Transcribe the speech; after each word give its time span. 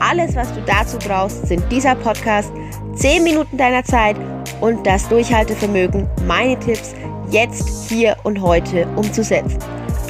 Alles, 0.00 0.36
was 0.36 0.52
du 0.54 0.62
dazu 0.62 0.96
brauchst, 0.98 1.48
sind 1.48 1.70
dieser 1.72 1.96
Podcast, 1.96 2.52
10 2.94 3.24
Minuten 3.24 3.56
deiner 3.56 3.82
Zeit 3.84 4.16
und 4.60 4.86
das 4.86 5.08
Durchhaltevermögen, 5.08 6.08
meine 6.24 6.58
Tipps 6.60 6.94
jetzt, 7.30 7.88
hier 7.88 8.16
und 8.22 8.40
heute 8.40 8.86
umzusetzen. 8.96 9.58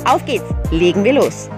Auf 0.05 0.25
geht's, 0.27 0.45
legen 0.71 1.05
wir 1.05 1.15
los. 1.15 1.49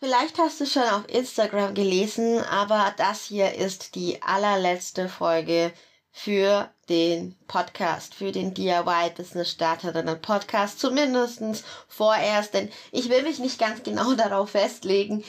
Vielleicht 0.00 0.38
hast 0.38 0.60
du 0.60 0.66
schon 0.66 0.82
auf 0.82 1.08
Instagram 1.08 1.74
gelesen, 1.74 2.40
aber 2.50 2.92
das 2.96 3.24
hier 3.24 3.54
ist 3.54 3.94
die 3.94 4.20
allerletzte 4.22 5.08
Folge 5.08 5.72
für 6.18 6.70
den 6.88 7.36
Podcast, 7.46 8.14
für 8.14 8.32
den 8.32 8.54
DIY 8.54 9.10
Business 9.14 9.50
Starterinnen 9.50 10.18
Podcast, 10.22 10.80
zumindestens 10.80 11.62
vorerst, 11.88 12.54
denn 12.54 12.70
ich 12.90 13.10
will 13.10 13.22
mich 13.22 13.38
nicht 13.38 13.58
ganz 13.58 13.82
genau 13.82 14.14
darauf 14.16 14.50
festlegen, 14.50 15.22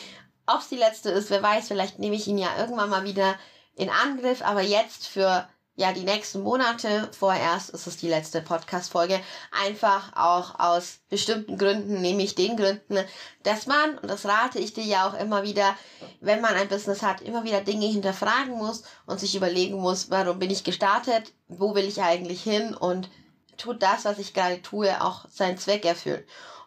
ob 0.46 0.62
es 0.62 0.70
die 0.70 0.78
letzte 0.78 1.10
ist, 1.10 1.30
wer 1.30 1.44
weiß, 1.44 1.68
vielleicht 1.68 2.00
nehme 2.00 2.16
ich 2.16 2.26
ihn 2.28 2.38
ja 2.38 2.58
irgendwann 2.58 2.90
mal 2.90 3.04
wieder 3.04 3.36
in 3.76 3.90
Angriff, 3.90 4.42
aber 4.42 4.62
jetzt 4.62 5.08
für 5.08 5.50
ja, 5.78 5.94
die 5.94 6.04
nächsten 6.04 6.42
Monate. 6.42 7.08
Vorerst 7.18 7.70
ist 7.70 7.86
es 7.86 7.98
die 7.98 8.10
letzte 8.10 8.42
Podcast-Folge. 8.42 9.22
Einfach 9.64 10.12
auch 10.16 10.60
aus 10.60 10.98
bestimmten 11.08 11.60
Gründen, 11.60 12.02
nämlich 12.02 12.34
den 12.34 12.58
Gründen, 12.58 12.98
dass 13.44 13.68
man, 13.68 14.00
und 14.00 14.10
das 14.10 14.26
rate 14.26 14.58
ich 14.58 14.74
dir 14.74 14.84
ja 14.84 15.08
auch 15.08 15.14
immer 15.14 15.44
wieder, 15.44 15.76
wenn 16.20 16.42
man 16.42 16.56
ein 16.56 16.68
Business 16.68 17.04
hat, 17.04 17.22
immer 17.22 17.44
wieder 17.44 17.62
Dinge 17.62 17.86
hinterfragen 17.86 18.58
muss 18.58 18.84
und 19.06 19.20
sich 19.20 19.36
überlegen 19.36 19.78
muss, 19.80 20.10
warum 20.10 20.40
bin 20.40 20.50
ich 20.50 20.64
gestartet, 20.64 21.32
wo 21.48 21.76
will 21.76 21.86
ich 21.86 22.02
eigentlich 22.02 22.42
hin 22.42 22.74
und 22.74 23.12
tut 23.58 23.84
das, 23.84 24.04
was 24.04 24.18
ich 24.18 24.34
gerade 24.34 24.64
tue, 24.64 25.00
auch 25.00 25.26
seinen 25.30 25.60
Zweck 25.60 25.86
erfüllen. 25.86 26.24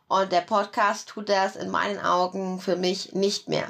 Und 0.06 0.30
der 0.30 0.42
Podcast 0.42 1.08
tut 1.08 1.28
das 1.28 1.56
in 1.56 1.68
meinen 1.68 1.98
Augen 1.98 2.60
für 2.60 2.76
mich 2.76 3.12
nicht 3.12 3.48
mehr. 3.48 3.66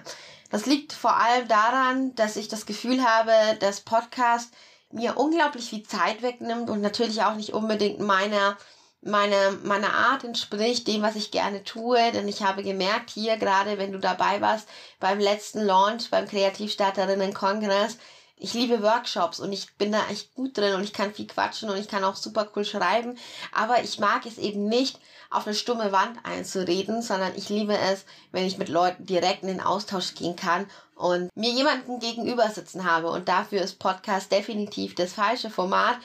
Das 0.51 0.67
liegt 0.67 0.93
vor 0.93 1.17
allem 1.17 1.49
daran, 1.49 2.15
dass 2.15 2.37
ich 2.37 2.49
das 2.49 2.67
Gefühl 2.67 3.03
habe, 3.03 3.33
dass 3.61 3.81
Podcast 3.81 4.53
mir 4.93 5.17
unglaublich 5.17 5.69
viel 5.69 5.83
Zeit 5.83 6.23
wegnimmt 6.23 6.71
und 6.71 6.81
natürlich 6.81 7.23
auch 7.23 7.35
nicht 7.35 7.53
unbedingt 7.53 8.01
meiner 8.01 8.57
meine, 9.03 9.59
meine 9.63 9.93
Art 9.93 10.25
entspricht 10.25 10.87
dem, 10.87 11.03
was 11.03 11.17
ich 11.17 11.31
gerne 11.31 11.65
tue, 11.65 12.13
denn 12.13 12.29
ich 12.29 12.43
habe 12.43 12.63
gemerkt, 12.63 13.11
hier 13.11 13.37
gerade, 13.37 13.79
wenn 13.79 13.93
du 13.93 13.99
dabei 13.99 14.41
warst, 14.41 14.69
beim 14.99 15.19
letzten 15.19 15.63
Launch, 15.63 16.11
beim 16.11 16.27
Kreativstarterinnen-Kongress, 16.29 17.97
ich 18.41 18.55
liebe 18.55 18.83
Workshops 18.83 19.39
und 19.39 19.53
ich 19.53 19.75
bin 19.75 19.93
da 19.93 20.01
echt 20.11 20.35
gut 20.35 20.57
drin 20.57 20.75
und 20.75 20.83
ich 20.83 20.93
kann 20.93 21.13
viel 21.13 21.27
quatschen 21.27 21.71
und 21.71 21.77
ich 21.77 21.89
kann 21.89 22.05
auch 22.05 22.17
super 22.17 22.49
cool 22.57 22.65
schreiben, 22.65 23.17
aber 23.53 23.83
ich 23.83 23.99
mag 23.99 24.27
es 24.27 24.39
eben 24.39 24.67
nicht, 24.67 24.99
auf 25.31 25.47
eine 25.47 25.55
stumme 25.55 25.93
Wand 25.93 26.19
einzureden, 26.25 27.03
sondern 27.03 27.33
ich 27.37 27.49
liebe 27.49 27.77
es, 27.77 28.05
wenn 28.33 28.47
ich 28.47 28.59
mit 28.59 28.69
Leuten 28.69 29.07
direkt 29.07 29.43
in 29.43 29.49
den 29.49 29.61
Austausch 29.61 30.15
gehen 30.15 30.35
kann 30.35 30.67
und 30.97 31.31
mir 31.37 31.51
jemanden 31.51 32.01
gegenüber 32.01 32.49
sitzen 32.51 32.85
habe 32.85 33.11
und 33.11 33.29
dafür 33.29 33.63
ist 33.63 33.79
Podcast 33.79 34.33
definitiv 34.33 34.97
das 34.97 35.13
falsche 35.13 35.49
Format. 35.49 35.99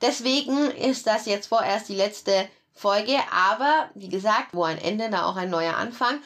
Deswegen 0.00 0.70
ist 0.70 1.06
das 1.06 1.26
jetzt 1.26 1.48
vorerst 1.48 1.90
die 1.90 1.94
letzte 1.94 2.48
Folge, 2.72 3.18
aber 3.30 3.90
wie 3.94 4.08
gesagt, 4.08 4.48
wo 4.52 4.64
ein 4.64 4.78
Ende, 4.78 5.10
da 5.10 5.26
auch 5.26 5.36
ein 5.36 5.50
neuer 5.50 5.76
Anfang. 5.76 6.18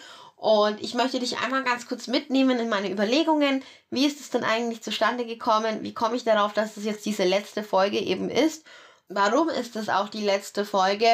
Und 0.45 0.83
ich 0.83 0.93
möchte 0.93 1.21
dich 1.21 1.39
einmal 1.39 1.65
ganz 1.65 1.89
kurz 1.89 2.07
mitnehmen 2.07 2.59
in 2.59 2.69
meine 2.69 2.91
Überlegungen. 2.91 3.65
Wie 3.89 4.05
ist 4.05 4.21
es 4.21 4.29
denn 4.29 4.45
eigentlich 4.45 4.83
zustande 4.83 5.25
gekommen? 5.25 5.83
Wie 5.83 5.95
komme 5.95 6.17
ich 6.17 6.25
darauf, 6.25 6.53
dass 6.53 6.77
es 6.77 6.85
jetzt 6.85 7.07
diese 7.07 7.25
letzte 7.25 7.63
Folge 7.63 7.99
eben 7.99 8.29
ist? 8.29 8.63
Warum 9.09 9.49
ist 9.49 9.75
es 9.75 9.89
auch 9.89 10.11
die 10.11 10.23
letzte 10.23 10.67
Folge? 10.67 11.07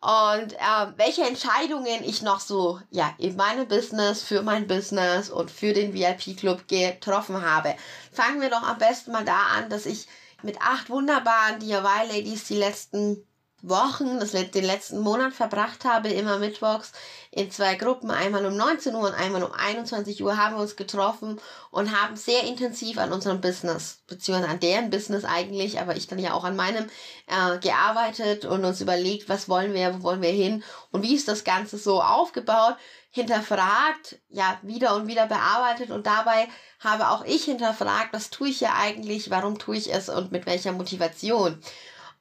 Und 0.00 0.52
äh, 0.52 0.86
welche 0.94 1.26
Entscheidungen 1.26 2.04
ich 2.04 2.22
noch 2.22 2.38
so 2.38 2.78
ja 2.90 3.12
in 3.18 3.34
meinem 3.34 3.66
Business, 3.66 4.22
für 4.22 4.42
mein 4.42 4.68
Business 4.68 5.30
und 5.30 5.50
für 5.50 5.72
den 5.72 5.92
VIP-Club 5.92 6.68
getroffen 6.68 7.42
habe. 7.42 7.74
Fangen 8.12 8.40
wir 8.40 8.50
doch 8.50 8.62
am 8.62 8.78
besten 8.78 9.10
mal 9.10 9.24
da 9.24 9.48
an, 9.56 9.68
dass 9.68 9.84
ich 9.84 10.06
mit 10.44 10.62
acht 10.62 10.90
wunderbaren 10.90 11.58
DIY-Ladies 11.58 12.44
die 12.44 12.56
letzten 12.56 13.27
Wochen, 13.62 14.20
das, 14.20 14.30
den 14.30 14.64
letzten 14.64 15.00
Monat 15.00 15.32
verbracht 15.32 15.84
habe, 15.84 16.08
immer 16.10 16.38
mittwochs 16.38 16.92
in 17.30 17.50
zwei 17.50 17.74
Gruppen, 17.74 18.10
einmal 18.10 18.46
um 18.46 18.56
19 18.56 18.94
Uhr 18.94 19.08
und 19.08 19.14
einmal 19.14 19.42
um 19.42 19.52
21 19.52 20.22
Uhr 20.22 20.36
haben 20.36 20.54
wir 20.54 20.62
uns 20.62 20.76
getroffen 20.76 21.40
und 21.70 21.90
haben 21.90 22.16
sehr 22.16 22.44
intensiv 22.44 22.98
an 22.98 23.12
unserem 23.12 23.40
Business, 23.40 23.98
beziehungsweise 24.06 24.50
an 24.50 24.60
deren 24.60 24.90
Business 24.90 25.24
eigentlich, 25.24 25.80
aber 25.80 25.96
ich 25.96 26.06
dann 26.06 26.20
ja 26.20 26.34
auch 26.34 26.44
an 26.44 26.56
meinem 26.56 26.86
äh, 27.26 27.58
gearbeitet 27.58 28.44
und 28.44 28.64
uns 28.64 28.80
überlegt, 28.80 29.28
was 29.28 29.48
wollen 29.48 29.74
wir, 29.74 29.92
wo 29.98 30.02
wollen 30.04 30.22
wir 30.22 30.30
hin 30.30 30.62
und 30.92 31.02
wie 31.02 31.16
ist 31.16 31.28
das 31.28 31.44
Ganze 31.44 31.78
so 31.78 32.00
aufgebaut, 32.00 32.76
hinterfragt, 33.10 34.18
ja, 34.30 34.58
wieder 34.62 34.94
und 34.94 35.08
wieder 35.08 35.26
bearbeitet 35.26 35.90
und 35.90 36.06
dabei 36.06 36.48
habe 36.80 37.08
auch 37.08 37.24
ich 37.24 37.44
hinterfragt, 37.44 38.12
was 38.12 38.30
tue 38.30 38.48
ich 38.48 38.60
ja 38.60 38.74
eigentlich, 38.78 39.30
warum 39.30 39.58
tue 39.58 39.76
ich 39.76 39.92
es 39.92 40.08
und 40.08 40.30
mit 40.30 40.46
welcher 40.46 40.72
Motivation. 40.72 41.60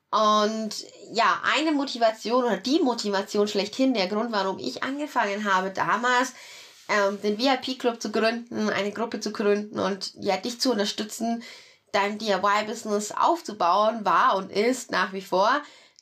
Und 0.09 0.85
ja, 1.11 1.41
eine 1.55 1.73
Motivation 1.73 2.45
oder 2.45 2.57
die 2.57 2.79
Motivation 2.79 3.47
schlechthin, 3.47 3.93
der 3.93 4.07
Grund, 4.07 4.31
warum 4.31 4.57
ich 4.57 4.83
angefangen 4.83 5.51
habe, 5.51 5.71
damals 5.71 6.33
ähm, 6.87 7.21
den 7.21 7.37
VIP-Club 7.37 8.01
zu 8.01 8.11
gründen, 8.11 8.69
eine 8.69 8.91
Gruppe 8.91 9.19
zu 9.19 9.31
gründen 9.33 9.79
und 9.79 10.13
ja, 10.15 10.37
dich 10.37 10.61
zu 10.61 10.71
unterstützen, 10.71 11.43
dein 11.91 12.17
DIY-Business 12.17 13.11
aufzubauen, 13.11 14.05
war 14.05 14.35
und 14.37 14.51
ist 14.51 14.91
nach 14.91 15.11
wie 15.11 15.21
vor, 15.21 15.49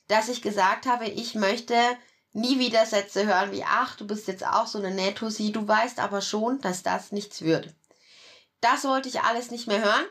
dass 0.07 0.29
ich 0.29 0.43
gesagt 0.43 0.85
habe, 0.85 1.07
ich 1.07 1.33
möchte 1.33 1.75
nie 2.33 2.59
wieder 2.59 2.85
Sätze 2.85 3.25
hören 3.25 3.51
wie, 3.51 3.63
ach, 3.63 3.95
du 3.95 4.05
bist 4.05 4.27
jetzt 4.27 4.45
auch 4.45 4.67
so 4.67 4.77
eine 4.77 4.91
Nettosi, 4.91 5.51
du 5.51 5.67
weißt 5.67 5.99
aber 5.99 6.21
schon, 6.21 6.59
dass 6.61 6.83
das 6.83 7.11
nichts 7.11 7.41
wird. 7.41 7.73
Das 8.61 8.83
wollte 8.83 9.09
ich 9.09 9.21
alles 9.21 9.51
nicht 9.51 9.67
mehr 9.67 9.83
hören. 9.83 10.05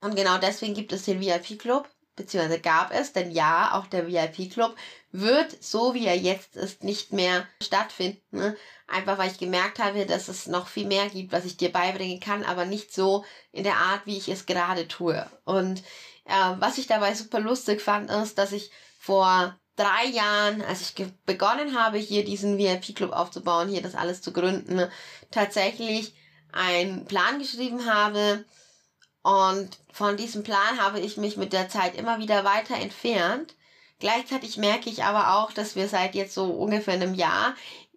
Und 0.00 0.16
genau 0.16 0.36
deswegen 0.36 0.74
gibt 0.74 0.92
es 0.92 1.04
den 1.04 1.20
VIP-Club 1.20 1.88
beziehungsweise 2.16 2.60
gab 2.60 2.92
es, 2.92 3.12
denn 3.12 3.30
ja, 3.30 3.72
auch 3.74 3.86
der 3.86 4.06
VIP-Club 4.06 4.76
wird, 5.12 5.62
so 5.62 5.94
wie 5.94 6.06
er 6.06 6.16
jetzt 6.16 6.56
ist, 6.56 6.84
nicht 6.84 7.12
mehr 7.12 7.46
stattfinden. 7.62 8.22
Ne? 8.30 8.56
Einfach 8.86 9.18
weil 9.18 9.30
ich 9.30 9.38
gemerkt 9.38 9.78
habe, 9.78 10.06
dass 10.06 10.28
es 10.28 10.46
noch 10.46 10.66
viel 10.66 10.86
mehr 10.86 11.08
gibt, 11.08 11.32
was 11.32 11.44
ich 11.44 11.56
dir 11.56 11.72
beibringen 11.72 12.20
kann, 12.20 12.44
aber 12.44 12.64
nicht 12.64 12.92
so 12.92 13.24
in 13.52 13.64
der 13.64 13.76
Art, 13.76 14.02
wie 14.04 14.18
ich 14.18 14.28
es 14.28 14.46
gerade 14.46 14.88
tue. 14.88 15.26
Und 15.44 15.80
äh, 16.24 16.52
was 16.58 16.78
ich 16.78 16.86
dabei 16.86 17.14
super 17.14 17.40
lustig 17.40 17.80
fand, 17.80 18.10
ist, 18.10 18.38
dass 18.38 18.52
ich 18.52 18.70
vor 18.98 19.58
drei 19.76 20.06
Jahren, 20.06 20.62
als 20.62 20.80
ich 20.80 21.06
begonnen 21.26 21.78
habe, 21.78 21.98
hier 21.98 22.24
diesen 22.24 22.58
VIP-Club 22.58 23.12
aufzubauen, 23.12 23.68
hier 23.68 23.82
das 23.82 23.94
alles 23.94 24.22
zu 24.22 24.32
gründen, 24.32 24.88
tatsächlich 25.30 26.14
einen 26.52 27.04
Plan 27.06 27.38
geschrieben 27.38 27.86
habe, 27.86 28.44
und 29.24 29.70
von 29.90 30.18
diesem 30.18 30.42
Plan 30.42 30.78
habe 30.78 31.00
ich 31.00 31.16
mich 31.16 31.38
mit 31.38 31.54
der 31.54 31.70
Zeit 31.70 31.96
immer 31.96 32.18
wieder 32.18 32.44
weiter 32.44 32.76
entfernt. 32.76 33.54
Gleichzeitig 33.98 34.58
merke 34.58 34.90
ich 34.90 35.02
aber 35.02 35.38
auch, 35.38 35.50
dass 35.50 35.76
wir 35.76 35.88
seit 35.88 36.14
jetzt 36.14 36.34
so 36.34 36.44
ungefähr 36.44 36.92
einem 36.92 37.14
Jahr 37.14 37.54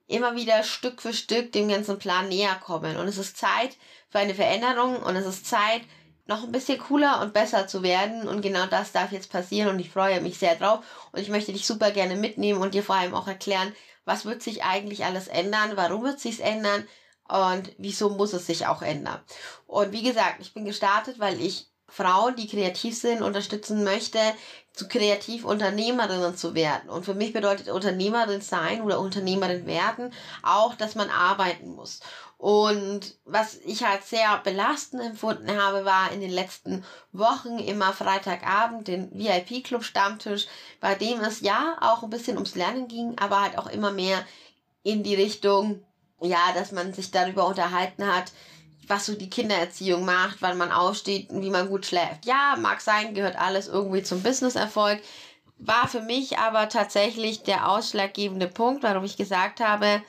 immer 0.08 0.38
wieder 0.38 0.64
Stück 0.64 1.02
für 1.02 1.12
Stück 1.12 1.52
dem 1.52 1.68
ganzen 1.68 2.00
Plan 2.00 2.30
näher 2.30 2.56
kommen. 2.56 2.96
Und 2.96 3.10
es 3.10 3.18
ist 3.18 3.36
Zeit 3.36 3.76
für 4.10 4.20
eine 4.20 4.36
Veränderung 4.36 5.04
und 5.04 5.18
es 5.18 5.26
ist 5.26 5.46
Zeit, 5.46 5.82
noch 6.28 6.44
ein 6.44 6.52
bisschen 6.54 6.80
cooler 6.80 7.20
und 7.22 7.34
besser 7.34 7.68
zu 7.68 7.84
werden. 7.84 8.30
Und 8.30 8.42
genau 8.42 8.66
das 8.68 8.94
darf 8.94 9.12
jetzt 9.12 9.30
passieren 9.30 9.68
und 9.68 9.80
ich 9.80 9.90
freue 9.90 10.22
mich 10.22 10.38
sehr 10.38 10.56
drauf. 10.56 10.80
Und 11.12 11.20
ich 11.20 11.28
möchte 11.28 11.52
dich 11.52 11.66
super 11.66 11.92
gerne 11.92 12.16
mitnehmen 12.16 12.62
und 12.62 12.74
dir 12.74 12.84
vor 12.84 12.96
allem 12.96 13.14
auch 13.14 13.28
erklären, 13.28 13.76
was 14.06 14.24
wird 14.24 14.42
sich 14.42 14.64
eigentlich 14.64 15.04
alles 15.04 15.28
ändern, 15.28 15.74
warum 15.76 16.04
wird 16.04 16.22
sich's 16.22 16.40
ändern 16.40 16.88
und 17.28 17.72
wieso 17.78 18.10
muss 18.10 18.34
es 18.34 18.46
sich 18.46 18.68
auch 18.68 18.82
ändern. 18.82 19.20
Und 19.66 19.92
wie 19.92 20.04
gesagt, 20.04 20.38
ich 20.40 20.54
bin 20.54 20.66
gestartet, 20.66 21.20
weil 21.20 21.42
ich 21.42 21.68
Frauen, 21.90 22.36
die 22.36 22.48
kreativ 22.48 23.00
sind, 23.00 23.22
unterstützen 23.22 23.84
möchte, 23.84 24.20
zu 24.74 24.88
Kreativunternehmerinnen 24.88 26.36
zu 26.36 26.54
werden. 26.54 26.90
Und 26.90 27.06
für 27.06 27.14
mich 27.14 27.34
bedeutet 27.34 27.70
Unternehmerin 27.70 28.42
sein 28.42 28.82
oder 28.82 29.00
Unternehmerin 29.00 29.66
werden 29.66 30.14
auch, 30.44 30.76
dass 30.76 30.96
man 30.96 31.10
arbeiten 31.10 31.70
muss. 31.70 32.02
Und 32.38 33.16
was 33.26 33.56
ich 33.56 33.84
halt 33.84 34.04
sehr 34.04 34.38
belastend 34.44 35.02
empfunden 35.02 35.50
habe, 35.50 35.86
war 35.86 36.12
in 36.12 36.22
den 36.22 36.30
letzten 36.30 36.84
Wochen 37.12 37.58
immer 37.58 37.94
Freitagabend 37.94 38.88
den 38.88 39.10
VIP-Club 39.12 39.84
Stammtisch, 39.84 40.46
bei 40.80 40.94
dem 40.94 41.22
es 41.22 41.42
ja 41.42 41.78
auch 41.82 42.04
ein 42.04 42.12
bisschen 42.12 42.36
ums 42.36 42.54
Lernen 42.54 42.88
ging, 42.88 43.18
aber 43.18 43.42
halt 43.42 43.58
auch 43.58 43.68
immer 43.68 43.92
mehr 43.92 44.24
in 44.84 45.02
die 45.02 45.16
Richtung, 45.16 45.84
ja, 46.22 46.52
dass 46.54 46.72
man 46.72 46.94
sich 46.94 47.12
darüber 47.12 47.48
unterhalten 47.48 48.06
hat, 48.06 48.31
was 48.88 49.06
so 49.06 49.16
die 49.16 49.30
Kindererziehung 49.30 50.06
macht, 50.06 50.42
wann 50.42 50.58
man 50.58 50.72
aufsteht 50.72 51.30
und 51.30 51.42
wie 51.42 51.50
man 51.50 51.69
gut 51.69 51.86
schläft. 51.86 52.25
Ja, 52.25 52.56
mag 52.60 52.81
sein, 52.81 53.14
gehört 53.14 53.36
alles 53.36 53.68
irgendwie 53.68 54.04
zum 54.04 54.24
Businesserfolg. 54.24 55.02
War 55.58 55.88
für 55.88 56.02
mich 56.02 56.38
aber 56.38 56.69
tatsächlich 56.69 57.44
der 57.44 57.69
ausschlaggebende 57.69 58.48
Punkt, 58.48 58.84
warum 58.84 59.04
ich 59.04 59.18
gesagt 59.18 59.60
habe, 59.60 60.02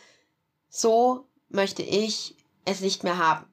so 0.69 1.26
möchte 1.49 1.82
ich 1.82 2.37
es 2.64 2.81
nicht 2.81 3.02
mehr 3.02 3.19
haben. 3.19 3.46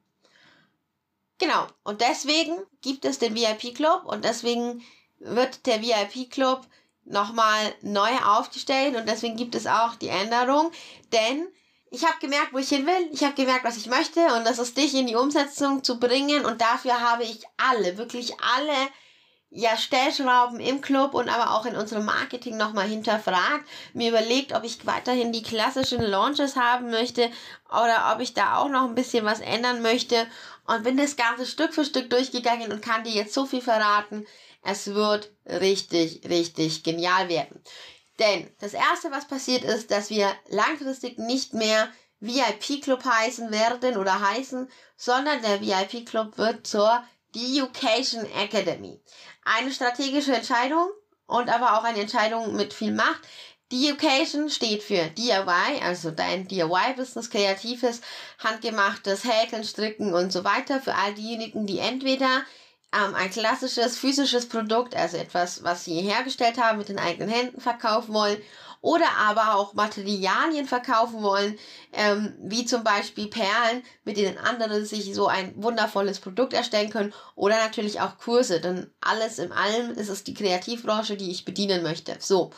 Genau, 1.38 1.66
und 1.84 2.00
deswegen 2.00 2.56
gibt 2.80 3.04
es 3.04 3.18
den 3.18 3.34
VIP-Club 3.34 4.04
und 4.04 4.24
deswegen 4.24 4.82
wird 5.18 5.66
der 5.66 5.82
VIP-Club 5.82 6.66
nochmal 7.04 7.74
neu 7.82 8.10
aufgestellt 8.24 8.96
und 8.96 9.08
deswegen 9.08 9.36
gibt 9.36 9.54
es 9.54 9.66
auch 9.66 9.94
die 9.96 10.08
Änderung, 10.08 10.70
denn 11.12 11.46
ich 11.96 12.04
habe 12.04 12.18
gemerkt, 12.20 12.52
wo 12.52 12.58
ich 12.58 12.68
hin 12.68 12.86
will. 12.86 13.08
Ich 13.10 13.24
habe 13.24 13.32
gemerkt, 13.32 13.64
was 13.64 13.78
ich 13.78 13.86
möchte 13.86 14.20
und 14.34 14.46
das 14.46 14.58
ist 14.58 14.76
dich 14.76 14.94
in 14.94 15.06
die 15.06 15.16
Umsetzung 15.16 15.82
zu 15.82 15.98
bringen 15.98 16.44
und 16.44 16.60
dafür 16.60 17.00
habe 17.00 17.24
ich 17.24 17.40
alle, 17.56 17.96
wirklich 17.96 18.34
alle 18.54 18.74
ja, 19.48 19.78
Stellschrauben 19.78 20.60
im 20.60 20.82
Club 20.82 21.14
und 21.14 21.30
aber 21.30 21.52
auch 21.52 21.64
in 21.64 21.74
unserem 21.74 22.04
Marketing 22.04 22.58
nochmal 22.58 22.86
hinterfragt, 22.86 23.66
mir 23.94 24.10
überlegt, 24.10 24.52
ob 24.52 24.64
ich 24.64 24.84
weiterhin 24.84 25.32
die 25.32 25.42
klassischen 25.42 26.02
Launches 26.02 26.56
haben 26.56 26.90
möchte 26.90 27.30
oder 27.70 28.12
ob 28.14 28.20
ich 28.20 28.34
da 28.34 28.58
auch 28.58 28.68
noch 28.68 28.84
ein 28.84 28.94
bisschen 28.94 29.24
was 29.24 29.40
ändern 29.40 29.80
möchte 29.80 30.26
und 30.66 30.84
bin 30.84 30.98
das 30.98 31.16
Ganze 31.16 31.46
Stück 31.46 31.72
für 31.72 31.86
Stück 31.86 32.10
durchgegangen 32.10 32.72
und 32.72 32.82
kann 32.82 33.04
dir 33.04 33.12
jetzt 33.12 33.32
so 33.32 33.46
viel 33.46 33.62
verraten. 33.62 34.26
Es 34.62 34.92
wird 34.92 35.30
richtig, 35.46 36.28
richtig 36.28 36.82
genial 36.82 37.30
werden. 37.30 37.62
Denn 38.18 38.50
das 38.60 38.72
erste, 38.72 39.10
was 39.10 39.28
passiert 39.28 39.64
ist, 39.64 39.90
dass 39.90 40.10
wir 40.10 40.32
langfristig 40.48 41.18
nicht 41.18 41.52
mehr 41.52 41.88
VIP-Club 42.20 43.04
heißen 43.04 43.50
werden 43.50 43.96
oder 43.96 44.20
heißen, 44.20 44.70
sondern 44.96 45.42
der 45.42 45.60
VIP-Club 45.60 46.38
wird 46.38 46.66
zur 46.66 47.04
Education 47.34 48.24
Academy. 48.34 49.00
Eine 49.44 49.70
strategische 49.70 50.34
Entscheidung 50.34 50.88
und 51.26 51.50
aber 51.50 51.78
auch 51.78 51.84
eine 51.84 52.00
Entscheidung 52.00 52.56
mit 52.56 52.72
viel 52.72 52.92
Macht. 52.92 53.20
Education 53.70 54.48
steht 54.48 54.82
für 54.82 55.08
DIY, 55.08 55.82
also 55.82 56.12
dein 56.12 56.46
DIY-Business, 56.46 57.30
kreatives, 57.30 58.00
handgemachtes 58.38 59.24
Häkeln, 59.24 59.64
Stricken 59.64 60.14
und 60.14 60.32
so 60.32 60.44
weiter 60.44 60.80
für 60.80 60.94
all 60.94 61.14
diejenigen, 61.14 61.66
die 61.66 61.80
entweder 61.80 62.44
ähm, 62.92 63.14
ein 63.14 63.30
klassisches 63.30 63.98
physisches 63.98 64.48
Produkt, 64.48 64.94
also 64.94 65.16
etwas, 65.16 65.62
was 65.62 65.84
sie 65.84 66.00
hergestellt 66.00 66.58
haben, 66.58 66.78
mit 66.78 66.88
den 66.88 66.98
eigenen 66.98 67.28
Händen 67.28 67.60
verkaufen 67.60 68.14
wollen 68.14 68.38
oder 68.80 69.10
aber 69.18 69.56
auch 69.56 69.74
Materialien 69.74 70.66
verkaufen 70.66 71.22
wollen, 71.22 71.58
ähm, 71.92 72.34
wie 72.38 72.64
zum 72.66 72.84
Beispiel 72.84 73.28
Perlen, 73.28 73.82
mit 74.04 74.16
denen 74.16 74.38
andere 74.38 74.84
sich 74.84 75.12
so 75.14 75.26
ein 75.26 75.52
wundervolles 75.56 76.20
Produkt 76.20 76.52
erstellen 76.52 76.90
können 76.90 77.12
oder 77.34 77.56
natürlich 77.56 78.00
auch 78.00 78.18
Kurse, 78.18 78.60
denn 78.60 78.92
alles 79.00 79.38
in 79.38 79.50
allem 79.50 79.92
ist 79.92 80.08
es 80.08 80.24
die 80.24 80.34
Kreativbranche, 80.34 81.16
die 81.16 81.30
ich 81.30 81.44
bedienen 81.44 81.82
möchte. 81.82 82.16
So. 82.20 82.52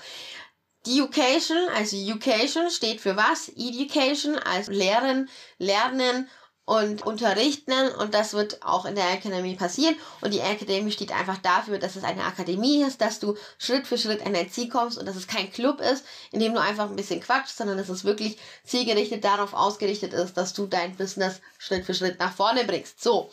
Education, 0.86 1.58
also 1.74 1.96
Education 1.96 2.70
steht 2.70 3.00
für 3.00 3.16
was? 3.16 3.48
Education, 3.48 4.38
also 4.38 4.70
Lehren, 4.70 5.28
Lernen 5.58 6.28
und 6.68 7.06
unterrichten 7.06 7.88
und 7.98 8.12
das 8.12 8.34
wird 8.34 8.62
auch 8.62 8.84
in 8.84 8.94
der 8.94 9.08
Akademie 9.08 9.56
passieren 9.56 9.96
und 10.20 10.34
die 10.34 10.42
Akademie 10.42 10.92
steht 10.92 11.12
einfach 11.12 11.38
dafür, 11.38 11.78
dass 11.78 11.96
es 11.96 12.04
eine 12.04 12.24
Akademie 12.24 12.82
ist, 12.82 13.00
dass 13.00 13.20
du 13.20 13.38
Schritt 13.58 13.86
für 13.86 13.96
Schritt 13.96 14.26
an 14.26 14.34
dein 14.34 14.50
Ziel 14.50 14.68
kommst 14.68 14.98
und 14.98 15.06
dass 15.06 15.16
es 15.16 15.26
kein 15.26 15.50
Club 15.50 15.80
ist, 15.80 16.04
in 16.30 16.40
dem 16.40 16.52
du 16.52 16.60
einfach 16.60 16.90
ein 16.90 16.96
bisschen 16.96 17.22
quatschst, 17.22 17.56
sondern 17.56 17.78
dass 17.78 17.88
es 17.88 18.04
wirklich 18.04 18.36
zielgerichtet 18.64 19.24
darauf 19.24 19.54
ausgerichtet 19.54 20.12
ist, 20.12 20.36
dass 20.36 20.52
du 20.52 20.66
dein 20.66 20.94
Business 20.94 21.40
Schritt 21.56 21.86
für 21.86 21.94
Schritt 21.94 22.18
nach 22.18 22.34
vorne 22.34 22.64
bringst. 22.64 23.02
So. 23.02 23.30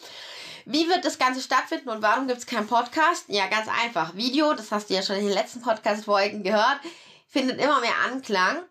Wie 0.63 0.88
wird 0.88 1.03
das 1.03 1.19
Ganze 1.19 1.41
stattfinden 1.41 1.89
und 1.89 2.01
warum 2.01 2.27
gibt 2.27 2.39
es 2.39 2.45
keinen 2.45 2.67
Podcast? 2.67 3.25
Ja, 3.27 3.47
ganz 3.47 3.67
einfach. 3.83 4.15
Video, 4.15 4.53
das 4.53 4.71
hast 4.71 4.89
du 4.89 4.93
ja 4.93 5.01
schon 5.01 5.17
in 5.17 5.25
den 5.25 5.35
letzten 5.35 5.61
Podcast-Folgen 5.61 6.41
gehört, 6.41 6.79
findet 7.27 7.59
immer 7.59 7.81
mehr 7.81 7.97
Anklang. 8.05 8.63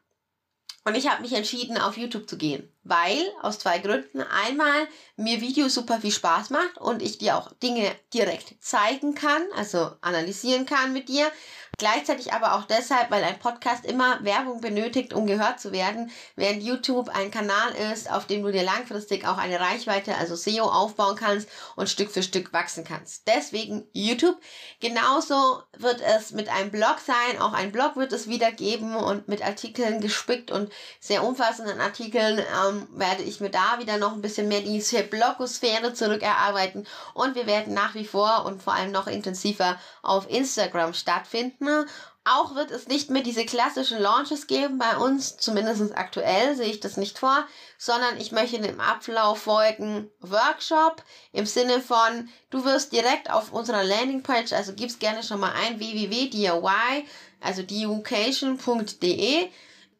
Und 0.86 0.96
ich 0.96 1.06
habe 1.10 1.20
mich 1.20 1.34
entschieden, 1.34 1.76
auf 1.76 1.98
YouTube 1.98 2.28
zu 2.28 2.38
gehen 2.38 2.73
weil 2.84 3.20
aus 3.42 3.58
zwei 3.58 3.78
Gründen. 3.78 4.22
Einmal 4.22 4.86
mir 5.16 5.40
Videos 5.40 5.74
super 5.74 6.00
viel 6.00 6.10
Spaß 6.10 6.50
macht 6.50 6.78
und 6.78 7.02
ich 7.02 7.18
dir 7.18 7.36
auch 7.36 7.52
Dinge 7.54 7.90
direkt 8.12 8.62
zeigen 8.62 9.14
kann, 9.14 9.42
also 9.56 9.90
analysieren 10.00 10.66
kann 10.66 10.92
mit 10.92 11.08
dir. 11.08 11.30
Gleichzeitig 11.78 12.32
aber 12.32 12.54
auch 12.54 12.64
deshalb, 12.64 13.10
weil 13.10 13.24
ein 13.24 13.38
Podcast 13.38 13.84
immer 13.84 14.22
Werbung 14.22 14.60
benötigt, 14.60 15.12
um 15.12 15.26
gehört 15.26 15.58
zu 15.60 15.72
werden, 15.72 16.10
während 16.36 16.62
YouTube 16.62 17.08
ein 17.08 17.30
Kanal 17.30 17.72
ist, 17.92 18.10
auf 18.10 18.26
dem 18.26 18.42
du 18.42 18.52
dir 18.52 18.62
langfristig 18.62 19.26
auch 19.26 19.38
eine 19.38 19.58
Reichweite, 19.58 20.16
also 20.16 20.36
SEO 20.36 20.64
aufbauen 20.64 21.16
kannst 21.16 21.48
und 21.74 21.88
Stück 21.88 22.10
für 22.10 22.22
Stück 22.22 22.52
wachsen 22.52 22.84
kannst. 22.84 23.26
Deswegen 23.26 23.88
YouTube. 23.92 24.36
Genauso 24.80 25.62
wird 25.76 26.00
es 26.00 26.30
mit 26.30 26.48
einem 26.48 26.70
Blog 26.70 26.98
sein. 27.04 27.40
Auch 27.40 27.52
ein 27.52 27.72
Blog 27.72 27.96
wird 27.96 28.12
es 28.12 28.28
wieder 28.28 28.52
geben 28.52 28.94
und 28.94 29.26
mit 29.28 29.44
Artikeln 29.44 30.00
gespickt 30.00 30.50
und 30.50 30.70
sehr 31.00 31.24
umfassenden 31.24 31.80
Artikeln 31.80 32.38
ähm, 32.38 32.73
werde 32.92 33.22
ich 33.22 33.40
mir 33.40 33.50
da 33.50 33.78
wieder 33.78 33.98
noch 33.98 34.12
ein 34.12 34.22
bisschen 34.22 34.48
mehr 34.48 34.60
diese 34.60 35.02
Blogosphäre 35.02 35.94
zurückerarbeiten. 35.94 36.86
Und 37.14 37.34
wir 37.34 37.46
werden 37.46 37.74
nach 37.74 37.94
wie 37.94 38.04
vor 38.04 38.44
und 38.46 38.62
vor 38.62 38.74
allem 38.74 38.92
noch 38.92 39.06
intensiver 39.06 39.78
auf 40.02 40.28
Instagram 40.30 40.94
stattfinden. 40.94 41.86
Auch 42.26 42.54
wird 42.54 42.70
es 42.70 42.88
nicht 42.88 43.10
mehr 43.10 43.22
diese 43.22 43.44
klassischen 43.44 44.00
Launches 44.00 44.46
geben 44.46 44.78
bei 44.78 44.96
uns, 44.96 45.36
zumindest 45.36 45.94
aktuell 45.94 46.56
sehe 46.56 46.70
ich 46.70 46.80
das 46.80 46.96
nicht 46.96 47.18
vor, 47.18 47.46
sondern 47.76 48.16
ich 48.16 48.32
möchte 48.32 48.58
dem 48.58 48.80
Ablauf 48.80 49.42
folgen. 49.42 50.10
Workshop 50.20 51.02
im 51.32 51.44
Sinne 51.44 51.82
von, 51.82 52.30
du 52.48 52.64
wirst 52.64 52.92
direkt 52.92 53.30
auf 53.30 53.52
unserer 53.52 53.84
Landingpage, 53.84 54.54
also 54.54 54.72
gib's 54.72 54.98
gerne 54.98 55.22
schon 55.22 55.38
mal 55.38 55.52
ein 55.52 55.78
www.diy, 55.78 57.04
also 57.42 57.60
education.de. 57.60 59.50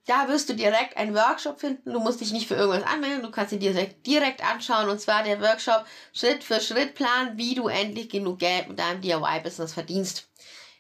Da 0.07 0.29
wirst 0.29 0.49
du 0.49 0.55
direkt 0.55 0.97
einen 0.97 1.15
Workshop 1.15 1.61
finden. 1.61 1.93
Du 1.93 2.01
musst 2.01 2.21
dich 2.21 2.33
nicht 2.33 2.47
für 2.47 2.55
irgendwas 2.55 2.91
anmelden. 2.91 3.23
Du 3.23 3.31
kannst 3.31 3.53
ihn 3.53 3.61
direkt, 3.61 4.07
direkt 4.07 4.45
anschauen. 4.45 4.89
Und 4.89 5.01
zwar 5.01 5.23
der 5.23 5.41
Workshop 5.41 5.87
Schritt 6.13 6.45
für 6.45 6.61
Schritt 6.61 6.95
Plan, 6.95 7.39
wie 7.39 7.55
du 7.55 7.69
endlich 7.69 8.11
genug 8.11 8.39
Geld 8.39 8.69
mit 8.69 8.79
deinem 8.79 9.01
DIY-Business 9.01 9.73
verdienst 9.73 10.29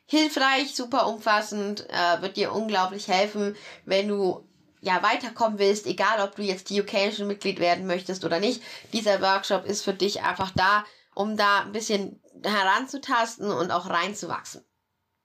hilfreich, 0.07 0.75
super 0.75 1.07
umfassend, 1.07 1.89
äh, 1.91 2.23
wird 2.23 2.37
dir 2.37 2.53
unglaublich 2.53 3.09
helfen, 3.09 3.57
wenn 3.85 4.09
du 4.09 4.47
ja 4.81 5.03
weiterkommen 5.03 5.59
willst, 5.59 5.87
egal 5.87 6.21
ob 6.21 6.37
du 6.37 6.43
jetzt 6.43 6.69
die 6.69 6.81
Occasion-Mitglied 6.81 7.59
werden 7.59 7.87
möchtest 7.87 8.25
oder 8.25 8.39
nicht. 8.39 8.63
Dieser 8.93 9.21
Workshop 9.23 9.65
ist 9.65 9.83
für 9.83 9.95
dich 9.95 10.23
einfach 10.23 10.51
da, 10.55 10.85
um 11.15 11.37
da 11.37 11.61
ein 11.61 11.73
bisschen 11.73 12.21
heranzutasten 12.43 13.51
und 13.51 13.71
auch 13.71 13.89
reinzuwachsen. 13.89 14.63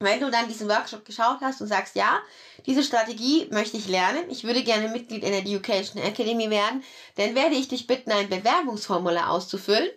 Wenn 0.01 0.22
du 0.22 0.32
dann 0.32 0.48
diesen 0.48 0.70
Workshop 0.70 1.03
geschaut 1.03 1.39
hast 1.41 1.60
und 1.60 1.68
sagst, 1.68 1.98
ja, 1.98 2.22
diese 2.65 2.84
Strategie 2.84 3.50
möchte 3.51 3.75
ich 3.75 3.89
lernen, 3.89 4.29
ich 4.29 4.46
würde 4.46 4.63
gerne 4.63 4.88
Mitglied 4.88 5.24
in 5.25 5.32
der 5.32 5.41
Education 5.41 6.01
Academy 6.01 6.50
werden, 6.50 6.86
dann 7.15 7.36
werde 7.36 7.56
ich 7.56 7.68
dich 7.68 7.86
bitten, 7.86 8.13
ein 8.13 8.29
Bewerbungsformular 8.29 9.29
auszufüllen 9.29 9.89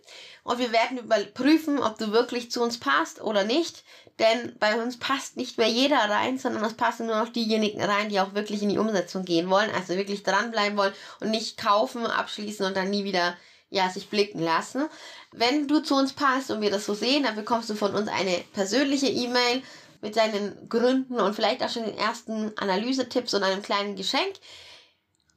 und 0.42 0.58
wir 0.58 0.72
werden 0.72 0.98
überprüfen, 0.98 1.78
ob 1.78 1.98
du 1.98 2.10
wirklich 2.10 2.50
zu 2.50 2.62
uns 2.62 2.78
passt 2.78 3.20
oder 3.20 3.44
nicht. 3.44 3.84
Denn 4.18 4.56
bei 4.58 4.82
uns 4.82 4.98
passt 4.98 5.36
nicht 5.36 5.56
mehr 5.56 5.68
jeder 5.68 5.98
rein, 5.98 6.36
sondern 6.36 6.64
es 6.64 6.74
passen 6.74 7.06
nur 7.06 7.16
noch 7.16 7.28
diejenigen 7.28 7.80
rein, 7.80 8.08
die 8.08 8.18
auch 8.18 8.34
wirklich 8.34 8.60
in 8.62 8.70
die 8.70 8.78
Umsetzung 8.78 9.24
gehen 9.24 9.48
wollen, 9.50 9.70
also 9.70 9.94
wirklich 9.94 10.24
dranbleiben 10.24 10.76
wollen 10.76 10.92
und 11.20 11.30
nicht 11.30 11.56
kaufen, 11.58 12.06
abschließen 12.06 12.66
und 12.66 12.76
dann 12.76 12.90
nie 12.90 13.04
wieder 13.04 13.36
ja, 13.70 13.88
sich 13.88 14.10
blicken 14.10 14.40
lassen. 14.40 14.84
Wenn 15.30 15.66
du 15.66 15.80
zu 15.80 15.94
uns 15.94 16.12
passt 16.12 16.50
und 16.50 16.60
wir 16.60 16.70
das 16.70 16.84
so 16.84 16.92
sehen, 16.92 17.22
dann 17.22 17.36
bekommst 17.36 17.70
du 17.70 17.74
von 17.74 17.94
uns 17.94 18.08
eine 18.08 18.44
persönliche 18.52 19.06
E-Mail 19.06 19.62
mit 20.02 20.16
deinen 20.16 20.68
Gründen 20.68 21.18
und 21.18 21.34
vielleicht 21.34 21.62
auch 21.62 21.70
schon 21.70 21.84
den 21.84 21.96
ersten 21.96 22.52
Analysetipps 22.58 23.32
und 23.32 23.42
einem 23.42 23.62
kleinen 23.62 23.96
Geschenk 23.96 24.34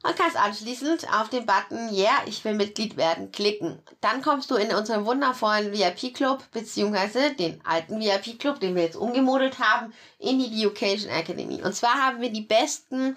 und 0.02 0.16
kannst 0.16 0.36
anschließend 0.36 1.12
auf 1.12 1.30
den 1.30 1.46
Button 1.46 1.92
Yeah, 1.92 2.22
ich 2.26 2.44
will 2.44 2.54
Mitglied 2.54 2.96
werden 2.96 3.32
klicken. 3.32 3.80
Dann 4.00 4.22
kommst 4.22 4.50
du 4.50 4.56
in 4.56 4.74
unseren 4.74 5.04
wundervollen 5.04 5.72
VIP-Club, 5.72 6.44
beziehungsweise 6.52 7.34
den 7.34 7.60
alten 7.64 8.00
VIP-Club, 8.00 8.60
den 8.60 8.74
wir 8.74 8.82
jetzt 8.82 8.96
umgemodelt 8.96 9.58
haben, 9.58 9.92
in 10.18 10.38
die 10.38 10.62
Education 10.62 11.10
Academy. 11.10 11.62
Und 11.62 11.74
zwar 11.74 11.94
haben 11.94 12.20
wir 12.20 12.30
die 12.30 12.42
besten 12.42 13.16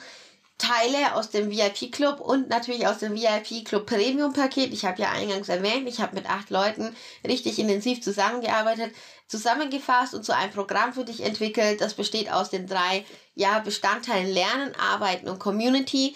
Teile 0.59 1.15
aus 1.15 1.31
dem 1.31 1.49
VIP-Club 1.49 2.19
und 2.19 2.49
natürlich 2.49 2.85
aus 2.85 2.99
dem 2.99 3.15
VIP-Club 3.15 3.87
Premium-Paket. 3.87 4.71
Ich 4.73 4.85
habe 4.85 5.01
ja 5.01 5.09
eingangs 5.09 5.49
erwähnt, 5.49 5.87
ich 5.87 5.99
habe 6.01 6.15
mit 6.15 6.29
acht 6.29 6.51
Leuten 6.51 6.95
richtig 7.25 7.57
intensiv 7.57 8.01
zusammengearbeitet, 8.01 8.93
zusammengefasst 9.27 10.13
und 10.13 10.23
zu 10.23 10.35
einem 10.35 10.51
Programm 10.51 10.93
für 10.93 11.05
dich 11.05 11.23
entwickelt. 11.23 11.81
Das 11.81 11.95
besteht 11.95 12.31
aus 12.31 12.49
den 12.49 12.67
drei 12.67 13.05
ja, 13.35 13.59
Bestandteilen 13.59 14.31
Lernen, 14.31 14.75
Arbeiten 14.75 15.29
und 15.29 15.39
Community. 15.39 16.13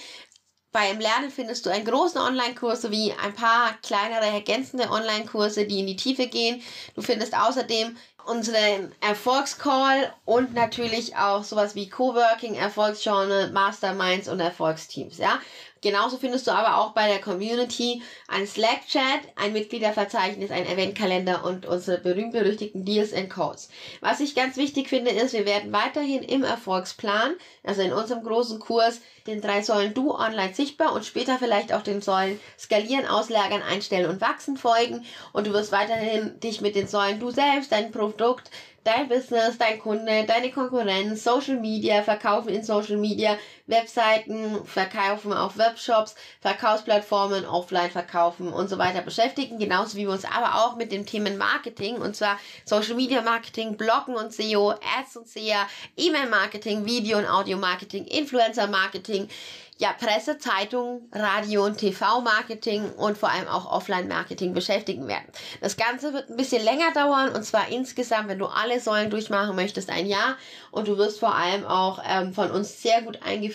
Beim 0.73 0.99
Lernen 0.99 1.29
findest 1.29 1.65
du 1.65 1.69
einen 1.69 1.85
großen 1.85 2.19
Online-Kurs 2.19 2.81
sowie 2.81 3.13
ein 3.23 3.35
paar 3.35 3.77
kleinere 3.83 4.25
ergänzende 4.25 4.89
Online-Kurse, 4.89 5.65
die 5.65 5.79
in 5.79 5.87
die 5.87 5.95
Tiefe 5.95 6.27
gehen. 6.27 6.63
Du 6.95 7.01
findest 7.01 7.37
außerdem 7.37 7.95
unseren 8.25 8.93
Erfolgscall 9.01 10.13
und 10.25 10.53
natürlich 10.53 11.15
auch 11.15 11.43
sowas 11.43 11.75
wie 11.75 11.89
Coworking, 11.89 12.55
Erfolgsjournal, 12.55 13.51
Masterminds 13.51 14.27
und 14.27 14.39
Erfolgsteams, 14.39 15.17
ja. 15.17 15.39
Genauso 15.83 16.17
findest 16.17 16.47
du 16.47 16.51
aber 16.51 16.77
auch 16.77 16.93
bei 16.93 17.09
der 17.09 17.19
Community 17.19 18.01
ein 18.29 18.47
Slack-Chat, 18.47 19.19
ein 19.35 19.51
Mitgliederverzeichnis, 19.51 20.49
ein 20.49 20.65
Eventkalender 20.65 21.43
und 21.43 21.65
unsere 21.65 21.97
berühmt-berüchtigten 21.97 22.85
Deals 22.85 23.13
and 23.13 23.29
Codes. 23.29 23.67
Was 23.99 24.21
ich 24.21 24.33
ganz 24.33 24.55
wichtig 24.55 24.87
finde, 24.87 25.11
ist, 25.11 25.33
wir 25.33 25.45
werden 25.45 25.73
weiterhin 25.73 26.23
im 26.23 26.45
Erfolgsplan, 26.45 27.35
also 27.65 27.81
in 27.81 27.91
unserem 27.91 28.23
großen 28.23 28.59
Kurs, 28.59 29.01
den 29.27 29.41
drei 29.41 29.61
Säulen 29.61 29.93
Du 29.93 30.13
online 30.13 30.53
sichtbar 30.53 30.93
und 30.93 31.05
später 31.05 31.37
vielleicht 31.37 31.73
auch 31.73 31.81
den 31.81 32.01
Säulen 32.01 32.39
Skalieren, 32.57 33.05
Auslagern, 33.05 33.61
Einstellen 33.61 34.09
und 34.09 34.21
Wachsen 34.21 34.55
folgen. 34.55 35.05
Und 35.33 35.47
du 35.47 35.53
wirst 35.53 35.73
weiterhin 35.73 36.39
dich 36.39 36.61
mit 36.61 36.75
den 36.75 36.87
Säulen 36.87 37.19
Du 37.19 37.29
selbst, 37.29 37.73
dein 37.73 37.91
Produkt, 37.91 38.49
dein 38.83 39.07
Business, 39.07 39.57
dein 39.57 39.79
Kunde, 39.79 40.25
deine 40.25 40.51
Konkurrenz, 40.51 41.23
Social 41.23 41.57
Media, 41.59 42.03
Verkaufen 42.03 42.49
in 42.49 42.63
Social 42.63 42.97
Media, 42.97 43.37
Webseiten, 43.65 44.65
Verkaufen 44.65 45.31
auf 45.31 45.57
Webshops, 45.57 46.15
Verkaufsplattformen, 46.41 47.45
Offline 47.45 47.91
verkaufen 47.91 48.51
und 48.51 48.69
so 48.69 48.77
weiter 48.77 49.01
beschäftigen. 49.01 49.57
Genauso 49.57 49.95
wie 49.97 50.01
wir 50.01 50.09
uns 50.09 50.25
aber 50.25 50.65
auch 50.65 50.75
mit 50.75 50.91
den 50.91 51.05
Themen 51.05 51.37
Marketing 51.37 51.95
und 51.95 52.15
zwar 52.15 52.37
Social 52.65 52.95
Media 52.95 53.21
Marketing, 53.21 53.77
Bloggen 53.77 54.15
und 54.15 54.33
SEO, 54.33 54.71
Ads 54.71 55.17
und 55.17 55.27
SEA, 55.29 55.65
E-Mail 55.95 56.29
Marketing, 56.29 56.85
Video 56.85 57.17
und 57.17 57.27
Audio 57.27 57.57
Marketing, 57.57 58.05
Influencer 58.05 58.67
Marketing, 58.67 59.29
ja, 59.77 59.91
Presse, 59.91 60.37
Zeitung, 60.37 61.09
Radio 61.11 61.65
und 61.65 61.77
TV-Marketing 61.77 62.91
und 62.91 63.17
vor 63.17 63.29
allem 63.29 63.47
auch 63.47 63.69
Offline-Marketing 63.71 64.53
beschäftigen 64.53 65.07
werden. 65.07 65.25
Das 65.61 65.77
Ganze 65.77 66.13
wird 66.13 66.29
ein 66.29 66.37
bisschen 66.37 66.63
länger 66.63 66.91
dauern 66.93 67.33
und 67.33 67.43
zwar 67.43 67.69
insgesamt, 67.69 68.29
wenn 68.29 68.39
du 68.39 68.45
alle 68.45 68.79
Säulen 68.79 69.09
durchmachen 69.09 69.55
möchtest, 69.55 69.89
ein 69.89 70.05
Jahr 70.05 70.37
und 70.71 70.87
du 70.87 70.97
wirst 70.97 71.19
vor 71.19 71.35
allem 71.35 71.65
auch 71.65 71.99
ähm, 72.07 72.33
von 72.33 72.51
uns 72.51 72.81
sehr 72.81 73.01
gut 73.01 73.23
eingeführt 73.23 73.52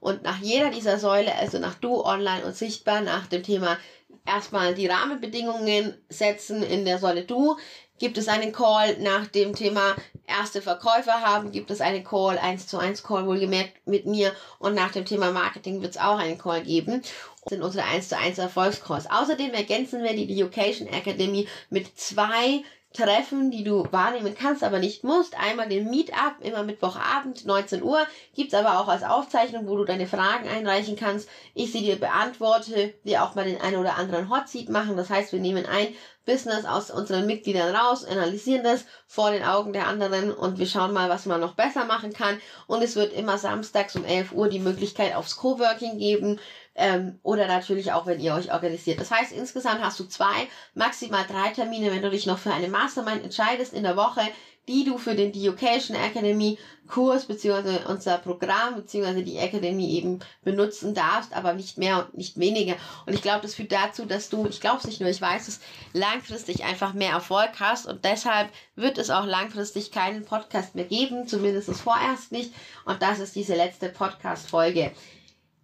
und 0.00 0.22
nach 0.22 0.38
jeder 0.40 0.70
dieser 0.70 0.98
Säule, 0.98 1.34
also 1.34 1.58
nach 1.58 1.74
Du, 1.74 2.04
Online 2.04 2.44
und 2.44 2.56
Sichtbar, 2.56 3.00
nach 3.00 3.26
dem 3.26 3.42
Thema 3.42 3.78
erstmal 4.26 4.74
die 4.74 4.86
Rahmenbedingungen 4.86 5.94
setzen 6.08 6.62
in 6.62 6.84
der 6.84 6.98
Säule 6.98 7.24
Du, 7.24 7.56
gibt 7.98 8.18
es 8.18 8.28
einen 8.28 8.52
Call 8.52 8.98
nach 8.98 9.26
dem 9.26 9.54
Thema 9.54 9.96
erste 10.26 10.60
Verkäufer 10.60 11.20
haben, 11.22 11.52
gibt 11.52 11.70
es 11.70 11.80
einen 11.80 12.04
Call, 12.04 12.38
1 12.38 12.66
zu 12.66 12.78
1 12.78 13.02
Call 13.02 13.26
wohlgemerkt 13.26 13.86
mit 13.86 14.06
mir 14.06 14.32
und 14.58 14.74
nach 14.74 14.92
dem 14.92 15.04
Thema 15.04 15.30
Marketing 15.30 15.80
wird 15.80 15.92
es 15.92 16.00
auch 16.00 16.18
einen 16.18 16.38
Call 16.38 16.62
geben. 16.62 17.02
Das 17.42 17.50
sind 17.50 17.62
unsere 17.62 17.86
1 17.86 18.08
zu 18.08 18.18
1 18.18 18.38
Erfolgscalls. 18.38 19.10
Außerdem 19.10 19.52
ergänzen 19.54 20.02
wir 20.02 20.14
die 20.14 20.30
Education 20.30 20.88
Academy 20.88 21.48
mit 21.70 21.98
zwei 21.98 22.62
Treffen, 22.96 23.50
die 23.50 23.62
du 23.62 23.84
wahrnehmen 23.92 24.34
kannst, 24.34 24.64
aber 24.64 24.78
nicht 24.78 25.04
musst. 25.04 25.38
Einmal 25.38 25.68
den 25.68 25.90
Meetup, 25.90 26.36
immer 26.40 26.62
Mittwochabend, 26.62 27.44
19 27.44 27.82
Uhr. 27.82 28.06
Gibt's 28.34 28.54
aber 28.54 28.80
auch 28.80 28.88
als 28.88 29.02
Aufzeichnung, 29.02 29.68
wo 29.68 29.76
du 29.76 29.84
deine 29.84 30.06
Fragen 30.06 30.48
einreichen 30.48 30.96
kannst. 30.96 31.28
Ich 31.54 31.72
sie 31.72 31.82
dir 31.82 31.96
beantworte, 31.96 32.94
wir 33.04 33.22
auch 33.22 33.34
mal 33.34 33.44
den 33.44 33.60
einen 33.60 33.76
oder 33.76 33.96
anderen 33.96 34.30
Hot 34.30 34.48
Seat 34.48 34.70
machen. 34.70 34.96
Das 34.96 35.10
heißt, 35.10 35.32
wir 35.32 35.40
nehmen 35.40 35.66
ein 35.66 35.88
Business 36.24 36.64
aus 36.64 36.90
unseren 36.90 37.26
Mitgliedern 37.26 37.74
raus, 37.74 38.04
analysieren 38.04 38.64
das 38.64 38.84
vor 39.06 39.30
den 39.30 39.44
Augen 39.44 39.72
der 39.72 39.86
anderen 39.86 40.32
und 40.32 40.58
wir 40.58 40.66
schauen 40.66 40.92
mal, 40.92 41.08
was 41.08 41.24
man 41.24 41.40
noch 41.40 41.54
besser 41.54 41.84
machen 41.84 42.12
kann. 42.12 42.40
Und 42.66 42.82
es 42.82 42.96
wird 42.96 43.12
immer 43.12 43.38
samstags 43.38 43.94
um 43.94 44.04
11 44.04 44.32
Uhr 44.32 44.48
die 44.48 44.58
Möglichkeit 44.58 45.14
aufs 45.14 45.36
Coworking 45.36 45.98
geben 45.98 46.40
ähm, 46.76 47.18
oder 47.22 47.46
natürlich 47.48 47.92
auch, 47.92 48.06
wenn 48.06 48.20
ihr 48.20 48.34
euch 48.34 48.52
organisiert. 48.52 49.00
Das 49.00 49.10
heißt, 49.10 49.32
insgesamt 49.32 49.82
hast 49.82 49.98
du 49.98 50.04
zwei, 50.04 50.48
maximal 50.74 51.24
drei 51.28 51.50
Termine, 51.50 51.90
wenn 51.90 52.02
du 52.02 52.10
dich 52.10 52.26
noch 52.26 52.38
für 52.38 52.52
eine 52.52 52.68
Mastermind 52.68 53.24
entscheidest 53.24 53.72
in 53.72 53.82
der 53.82 53.96
Woche, 53.96 54.22
die 54.68 54.84
du 54.84 54.98
für 54.98 55.14
den 55.14 55.32
Education 55.32 55.96
Academy 55.96 56.58
Kurs 56.88 57.26
beziehungsweise 57.26 57.86
unser 57.88 58.18
Programm 58.18 58.76
beziehungsweise 58.76 59.22
die 59.22 59.38
Academy 59.38 59.90
eben 59.90 60.20
benutzen 60.42 60.94
darfst, 60.94 61.32
aber 61.34 61.52
nicht 61.52 61.78
mehr 61.78 62.04
und 62.04 62.16
nicht 62.16 62.38
weniger. 62.38 62.74
Und 63.06 63.14
ich 63.14 63.22
glaube, 63.22 63.42
das 63.42 63.54
führt 63.54 63.72
dazu, 63.72 64.06
dass 64.06 64.28
du, 64.28 64.46
ich 64.46 64.60
glaube 64.60 64.78
es 64.78 64.86
nicht 64.86 65.00
nur, 65.00 65.10
ich 65.10 65.20
weiß 65.20 65.48
es, 65.48 65.60
langfristig 65.92 66.64
einfach 66.64 66.94
mehr 66.94 67.12
Erfolg 67.12 67.50
hast 67.60 67.86
und 67.86 68.04
deshalb 68.04 68.50
wird 68.74 68.98
es 68.98 69.10
auch 69.10 69.24
langfristig 69.24 69.92
keinen 69.92 70.24
Podcast 70.24 70.74
mehr 70.74 70.84
geben, 70.84 71.28
zumindest 71.28 71.70
vorerst 71.80 72.32
nicht. 72.32 72.52
Und 72.84 73.02
das 73.02 73.18
ist 73.18 73.36
diese 73.36 73.54
letzte 73.54 73.88
Podcast-Folge. 73.88 74.92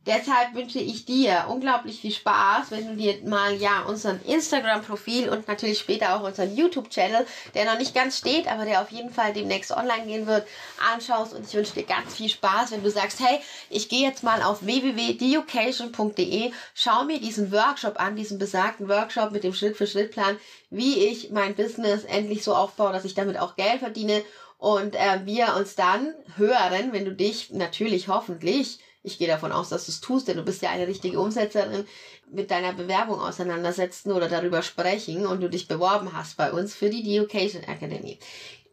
Deshalb 0.04 0.54
wünsche 0.54 0.80
ich 0.80 1.04
dir 1.04 1.44
unglaublich 1.48 2.00
viel 2.00 2.10
Spaß, 2.10 2.72
wenn 2.72 2.88
du 2.88 2.96
dir 2.96 3.22
mal 3.24 3.54
ja 3.54 3.82
unseren 3.82 4.20
Instagram-Profil 4.22 5.28
und 5.28 5.46
natürlich 5.46 5.78
später 5.78 6.16
auch 6.16 6.24
unseren 6.24 6.56
YouTube-Channel, 6.56 7.24
der 7.54 7.66
noch 7.66 7.78
nicht 7.78 7.94
ganz 7.94 8.18
steht, 8.18 8.50
aber 8.50 8.64
der 8.64 8.82
auf 8.82 8.90
jeden 8.90 9.10
Fall 9.10 9.32
demnächst 9.32 9.70
online 9.70 10.06
gehen 10.06 10.26
wird, 10.26 10.44
anschaust. 10.92 11.34
Und 11.34 11.46
ich 11.46 11.54
wünsche 11.54 11.74
dir 11.74 11.84
ganz 11.84 12.16
viel 12.16 12.28
Spaß, 12.28 12.72
wenn 12.72 12.82
du 12.82 12.90
sagst, 12.90 13.20
hey, 13.20 13.38
ich 13.70 13.88
gehe 13.88 14.04
jetzt 14.04 14.24
mal 14.24 14.42
auf 14.42 14.66
www.education.de, 14.66 16.50
schau 16.74 17.04
mir 17.04 17.20
diesen 17.20 17.52
Workshop 17.52 18.00
an, 18.00 18.16
diesen 18.16 18.40
besagten 18.40 18.88
Workshop 18.88 19.30
mit 19.30 19.44
dem 19.44 19.54
Schritt-für-Schritt-Plan, 19.54 20.36
wie 20.70 21.06
ich 21.06 21.30
mein 21.30 21.54
Business 21.54 22.02
endlich 22.02 22.42
so 22.42 22.56
aufbaue, 22.56 22.92
dass 22.92 23.04
ich 23.04 23.14
damit 23.14 23.38
auch 23.38 23.54
Geld 23.54 23.78
verdiene 23.78 24.24
und 24.58 24.96
äh, 24.96 25.20
wir 25.26 25.54
uns 25.56 25.76
dann 25.76 26.12
hören, 26.36 26.92
wenn 26.92 27.04
du 27.04 27.12
dich 27.12 27.50
natürlich 27.50 28.08
hoffentlich 28.08 28.80
ich 29.02 29.18
gehe 29.18 29.28
davon 29.28 29.52
aus, 29.52 29.68
dass 29.68 29.86
du 29.86 29.92
es 29.92 30.00
tust, 30.00 30.28
denn 30.28 30.36
du 30.36 30.44
bist 30.44 30.62
ja 30.62 30.70
eine 30.70 30.86
richtige 30.86 31.20
Umsetzerin, 31.20 31.86
mit 32.30 32.50
deiner 32.50 32.72
Bewerbung 32.72 33.20
auseinandersetzen 33.20 34.12
oder 34.12 34.28
darüber 34.28 34.62
sprechen 34.62 35.26
und 35.26 35.40
du 35.40 35.50
dich 35.50 35.68
beworben 35.68 36.12
hast 36.12 36.36
bei 36.36 36.52
uns 36.52 36.74
für 36.74 36.88
die 36.88 37.16
Education 37.16 37.62
Academy. 37.64 38.18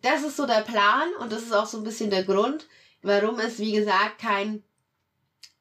Das 0.01 0.23
ist 0.23 0.37
so 0.37 0.45
der 0.45 0.61
Plan 0.61 1.09
und 1.19 1.31
das 1.31 1.43
ist 1.43 1.53
auch 1.53 1.65
so 1.65 1.77
ein 1.77 1.83
bisschen 1.83 2.09
der 2.09 2.23
Grund, 2.23 2.67
warum 3.01 3.39
es, 3.39 3.59
wie 3.59 3.73
gesagt, 3.73 4.19
kein, 4.19 4.63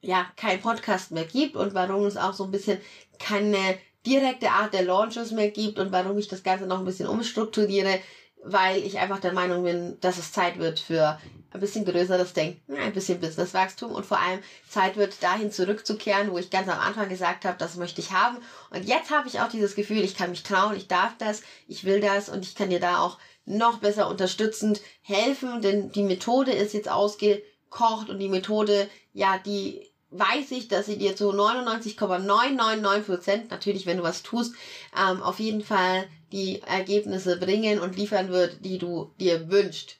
ja, 0.00 0.26
kein 0.36 0.60
Podcast 0.60 1.10
mehr 1.10 1.24
gibt 1.24 1.56
und 1.56 1.74
warum 1.74 2.04
es 2.06 2.16
auch 2.16 2.34
so 2.34 2.44
ein 2.44 2.50
bisschen 2.50 2.78
keine 3.18 3.78
direkte 4.06 4.50
Art 4.50 4.74
der 4.74 4.84
Launches 4.84 5.32
mehr 5.32 5.50
gibt 5.50 5.78
und 5.78 5.90
warum 5.90 6.16
ich 6.18 6.28
das 6.28 6.44
Ganze 6.44 6.66
noch 6.66 6.78
ein 6.78 6.84
bisschen 6.84 7.08
umstrukturiere, 7.08 8.00
weil 8.44 8.82
ich 8.82 8.98
einfach 8.98 9.20
der 9.20 9.32
Meinung 9.32 9.64
bin, 9.64 9.98
dass 10.00 10.18
es 10.18 10.32
Zeit 10.32 10.58
wird 10.58 10.78
für 10.78 11.18
ein 11.50 11.60
bisschen 11.60 11.84
größeres 11.84 12.34
Denken, 12.34 12.76
ein 12.76 12.92
bisschen 12.92 13.20
Businesswachstum 13.20 13.92
und 13.92 14.04
vor 14.04 14.20
allem 14.20 14.40
Zeit 14.68 14.96
wird, 14.96 15.22
dahin 15.22 15.50
zurückzukehren, 15.50 16.30
wo 16.30 16.38
ich 16.38 16.50
ganz 16.50 16.68
am 16.68 16.78
Anfang 16.78 17.08
gesagt 17.08 17.44
habe, 17.44 17.56
das 17.58 17.76
möchte 17.76 18.00
ich 18.00 18.12
haben. 18.12 18.38
Und 18.70 18.84
jetzt 18.84 19.10
habe 19.10 19.28
ich 19.28 19.40
auch 19.40 19.48
dieses 19.48 19.74
Gefühl, 19.74 20.04
ich 20.04 20.16
kann 20.16 20.30
mich 20.30 20.42
trauen, 20.42 20.76
ich 20.76 20.88
darf 20.88 21.16
das, 21.18 21.42
ich 21.66 21.84
will 21.84 22.00
das 22.00 22.28
und 22.28 22.44
ich 22.44 22.54
kann 22.54 22.70
dir 22.70 22.80
da 22.80 23.00
auch 23.00 23.18
noch 23.46 23.78
besser 23.78 24.08
unterstützend 24.08 24.82
helfen, 25.00 25.62
denn 25.62 25.90
die 25.90 26.02
Methode 26.02 26.52
ist 26.52 26.74
jetzt 26.74 26.90
ausgekocht 26.90 28.10
und 28.10 28.18
die 28.18 28.28
Methode, 28.28 28.88
ja, 29.14 29.38
die 29.38 29.90
weiß 30.10 30.52
ich, 30.52 30.68
dass 30.68 30.86
sie 30.86 30.98
dir 30.98 31.16
zu 31.16 31.32
99,999 31.32 33.06
Prozent, 33.06 33.50
natürlich 33.50 33.86
wenn 33.86 33.98
du 33.98 34.02
was 34.02 34.22
tust, 34.22 34.54
ähm, 34.96 35.22
auf 35.22 35.38
jeden 35.38 35.62
Fall 35.62 36.08
die 36.32 36.62
Ergebnisse 36.62 37.38
bringen 37.38 37.80
und 37.80 37.96
liefern 37.96 38.30
wird, 38.30 38.64
die 38.64 38.78
du 38.78 39.12
dir 39.20 39.50
wünschst. 39.50 39.96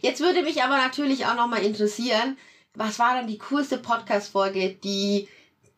Jetzt 0.00 0.20
würde 0.20 0.42
mich 0.42 0.62
aber 0.62 0.76
natürlich 0.76 1.26
auch 1.26 1.34
nochmal 1.34 1.64
interessieren, 1.64 2.36
was 2.74 2.98
war 2.98 3.14
dann 3.14 3.26
die 3.26 3.38
coolste 3.38 3.78
Podcast-Folge, 3.78 4.74
die 4.84 5.28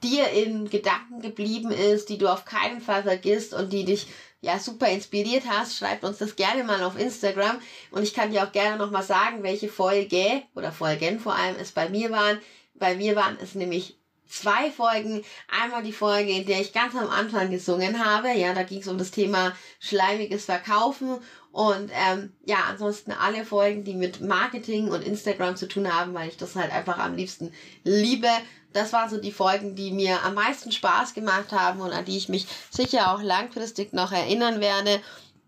dir 0.03 0.31
in 0.31 0.71
Gedanken 0.71 1.21
geblieben 1.21 1.71
ist, 1.71 2.09
die 2.09 2.19
du 2.19 2.29
auf 2.29 2.45
keinen 2.45 2.81
Fall 2.81 3.03
vergisst 3.03 3.55
und 3.55 3.73
die 3.73 3.85
dich 3.85 4.07
ja 4.41 4.59
super 4.59 4.89
inspiriert 4.89 5.45
hast, 5.49 5.77
schreibt 5.77 6.05
uns 6.05 6.19
das 6.19 6.37
gerne 6.37 6.63
mal 6.63 6.83
auf 6.85 6.99
Instagram 6.99 7.59
und 7.91 8.05
ich 8.05 8.15
kann 8.15 8.31
dir 8.31 8.45
auch 8.45 8.53
gerne 8.53 8.77
nochmal 8.77 9.03
sagen, 9.03 9.43
welche 9.43 9.69
Folge 9.69 10.43
oder 10.55 10.71
Folgen 10.71 11.19
vor 11.19 11.35
allem 11.35 11.57
es 11.61 11.73
bei 11.73 11.89
mir 11.89 12.11
waren. 12.13 12.39
Bei 12.79 12.95
mir 12.97 13.17
waren 13.17 13.37
es 13.43 13.55
nämlich 13.55 13.99
zwei 14.29 14.71
Folgen. 14.71 15.25
Einmal 15.49 15.83
die 15.83 15.93
Folge, 15.93 16.33
in 16.33 16.47
der 16.47 16.61
ich 16.61 16.73
ganz 16.73 16.95
am 16.95 17.09
Anfang 17.11 17.51
gesungen 17.51 18.05
habe. 18.05 18.33
Ja, 18.33 18.55
da 18.55 18.63
ging 18.63 18.81
es 18.81 18.89
um 18.89 18.99
das 18.99 19.11
Thema 19.11 19.53
schleimiges 19.81 20.45
Verkaufen. 20.45 21.19
Und 21.51 21.91
ähm, 21.93 22.33
ja, 22.45 22.59
ansonsten 22.69 23.13
alle 23.13 23.45
Folgen, 23.45 23.85
die 23.85 23.95
mit 23.95 24.21
Marketing 24.21 24.89
und 24.91 25.03
Instagram 25.03 25.57
zu 25.57 25.67
tun 25.67 25.93
haben, 25.93 26.15
weil 26.15 26.29
ich 26.29 26.37
das 26.37 26.55
halt 26.55 26.73
einfach 26.73 26.99
am 26.99 27.17
liebsten 27.17 27.53
liebe. 27.85 28.29
Das 28.73 28.93
waren 28.93 29.09
so 29.09 29.19
die 29.19 29.33
Folgen, 29.33 29.75
die 29.75 29.91
mir 29.91 30.23
am 30.25 30.35
meisten 30.35 30.71
Spaß 30.71 31.15
gemacht 31.15 31.53
haben 31.53 31.81
und 31.81 31.91
an 31.91 32.05
die 32.05 32.19
ich 32.19 32.29
mich 32.29 32.47
sicher 32.71 33.13
auch 33.13 33.23
langfristig 33.23 33.93
noch 33.93 34.13
erinnern 34.13 34.61
werde. 34.61 35.01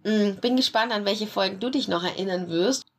Hm, 0.04 0.36
bin 0.36 0.56
gespannt, 0.56 0.92
an 0.92 1.04
welche 1.04 1.26
Folgen 1.26 1.60
du 1.60 1.68
dich 1.68 1.86
noch 1.86 2.02
erinnern 2.02 2.48
wirst. 2.48 2.89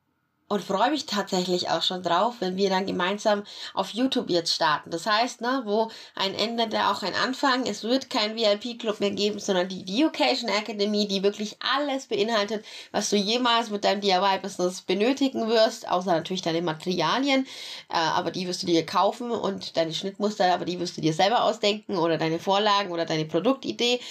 Und 0.52 0.62
freue 0.62 0.92
mich 0.92 1.06
tatsächlich 1.06 1.70
auch 1.70 1.82
schon 1.82 2.04
drauf, 2.04 2.36
wenn 2.42 2.58
wir 2.58 2.70
dann 2.70 2.86
gemeinsam 2.86 3.44
auf 3.74 3.92
YouTube 3.92 4.30
jetzt 4.30 4.54
starten. 4.54 4.92
Das 4.92 5.06
heißt, 5.06 5.40
ne, 5.40 5.62
wo 5.64 5.90
ein 6.14 6.36
Ende, 6.36 6.68
der 6.68 6.92
auch 6.92 7.04
ein 7.04 7.16
Anfang. 7.16 7.66
Es 7.66 7.86
wird 7.86 8.10
kein 8.10 8.36
VIP-Club 8.36 9.00
mehr 9.00 9.12
geben, 9.12 9.40
sondern 9.40 9.70
die 9.70 9.80
Education 9.80 10.50
Academy, 10.50 11.08
die 11.08 11.24
wirklich 11.24 11.56
alles 11.62 12.08
beinhaltet, 12.08 12.66
was 12.92 13.10
du 13.10 13.16
jemals 13.16 13.70
mit 13.70 13.86
deinem 13.86 14.02
DIY-Business 14.02 14.82
benötigen 14.82 15.48
wirst, 15.48 15.88
außer 15.88 16.12
natürlich 16.12 16.42
deine 16.42 16.62
Materialien, 16.62 17.48
äh, 17.88 17.96
aber 17.96 18.32
die 18.32 18.46
wirst 18.46 18.64
du 18.64 18.68
dir 18.68 18.86
kaufen 18.86 19.32
und 19.32 19.78
deine 19.78 19.94
Schnittmuster, 19.94 20.54
aber 20.54 20.66
die 20.66 20.82
wirst 20.82 20.98
du 20.98 21.02
dir 21.02 21.14
selber 21.14 21.46
ausdenken 21.46 21.96
oder 21.96 22.18
deine 22.18 22.40
Vorlagen 22.40 22.92
oder 22.92 23.06
deine 23.06 23.24
Produktidee. 23.24 24.02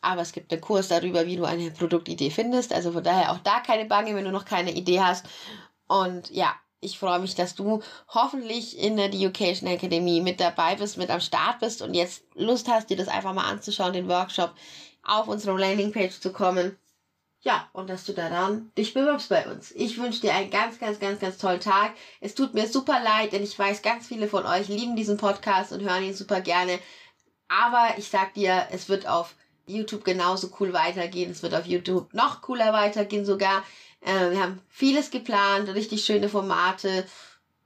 Aber 0.00 0.22
es 0.22 0.32
gibt 0.32 0.50
einen 0.50 0.62
Kurs 0.62 0.88
darüber, 0.88 1.26
wie 1.26 1.36
du 1.36 1.44
eine 1.44 1.70
Produktidee 1.72 2.30
findest. 2.30 2.72
Also 2.72 2.90
von 2.92 3.04
daher 3.04 3.32
auch 3.32 3.38
da 3.40 3.60
keine 3.60 3.84
Bange, 3.84 4.14
wenn 4.14 4.24
du 4.24 4.30
noch 4.30 4.46
keine 4.46 4.72
Idee 4.72 5.00
hast. 5.00 5.26
Und 5.90 6.30
ja, 6.30 6.54
ich 6.80 7.00
freue 7.00 7.18
mich, 7.18 7.34
dass 7.34 7.56
du 7.56 7.82
hoffentlich 8.06 8.78
in 8.78 8.96
der 8.96 9.06
Education 9.06 9.68
Academy 9.68 10.20
mit 10.20 10.38
dabei 10.38 10.76
bist, 10.76 10.96
mit 10.98 11.10
am 11.10 11.18
Start 11.20 11.58
bist 11.58 11.82
und 11.82 11.94
jetzt 11.94 12.22
Lust 12.36 12.68
hast, 12.68 12.90
dir 12.90 12.96
das 12.96 13.08
einfach 13.08 13.34
mal 13.34 13.50
anzuschauen, 13.50 13.92
den 13.92 14.08
Workshop 14.08 14.54
auf 15.02 15.26
unserer 15.26 15.58
Landingpage 15.58 16.20
zu 16.20 16.32
kommen. 16.32 16.78
Ja, 17.40 17.68
und 17.72 17.90
dass 17.90 18.04
du 18.04 18.12
daran 18.12 18.70
dich 18.78 18.94
bewirbst 18.94 19.30
bei 19.30 19.50
uns. 19.50 19.72
Ich 19.72 19.98
wünsche 19.98 20.20
dir 20.20 20.32
einen 20.32 20.50
ganz, 20.50 20.78
ganz, 20.78 21.00
ganz, 21.00 21.18
ganz 21.18 21.38
tollen 21.38 21.58
Tag. 21.58 21.94
Es 22.20 22.36
tut 22.36 22.54
mir 22.54 22.68
super 22.68 23.02
leid, 23.02 23.32
denn 23.32 23.42
ich 23.42 23.58
weiß, 23.58 23.82
ganz 23.82 24.06
viele 24.06 24.28
von 24.28 24.46
euch 24.46 24.68
lieben 24.68 24.94
diesen 24.94 25.16
Podcast 25.16 25.72
und 25.72 25.82
hören 25.82 26.04
ihn 26.04 26.14
super 26.14 26.40
gerne. 26.40 26.78
Aber 27.48 27.94
ich 27.98 28.08
sag 28.08 28.34
dir, 28.34 28.68
es 28.70 28.88
wird 28.88 29.08
auf 29.08 29.34
YouTube 29.66 30.04
genauso 30.04 30.50
cool 30.60 30.72
weitergehen. 30.72 31.32
Es 31.32 31.42
wird 31.42 31.54
auf 31.54 31.66
YouTube 31.66 32.14
noch 32.14 32.42
cooler 32.42 32.72
weitergehen 32.72 33.24
sogar. 33.24 33.64
Äh, 34.00 34.30
wir 34.30 34.42
haben 34.42 34.60
vieles 34.68 35.10
geplant, 35.10 35.68
richtig 35.68 36.04
schöne 36.04 36.28
Formate. 36.28 37.06